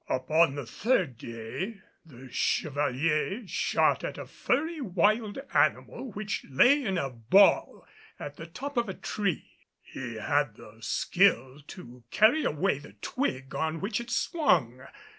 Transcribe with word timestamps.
Upon 0.09 0.55
the 0.55 0.65
third 0.65 1.15
day 1.19 1.75
the 2.03 2.27
Chevalier 2.31 3.47
shot 3.47 4.03
at 4.03 4.17
a 4.17 4.25
furry 4.25 4.81
wild 4.81 5.37
animal 5.53 6.11
which 6.13 6.43
lay 6.49 6.83
in 6.83 6.97
a 6.97 7.11
ball 7.11 7.85
at 8.19 8.35
the 8.35 8.47
top 8.47 8.77
of 8.77 8.89
a 8.89 8.95
tree. 8.95 9.59
He 9.79 10.15
had 10.15 10.55
the 10.55 10.79
skill 10.81 11.59
to 11.67 12.03
carry 12.09 12.43
away 12.43 12.79
the 12.79 12.93
twig 12.93 13.53
on 13.53 13.79
which 13.79 14.01
it 14.01 14.09
swung. 14.09 14.87